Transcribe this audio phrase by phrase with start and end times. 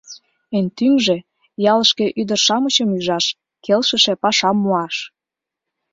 [0.57, 1.17] Эҥ тӱҥжӧ—
[1.71, 3.25] ялышке ӱдыр-шамычым ӱжаш,
[3.63, 4.95] келшыше пашам муаш!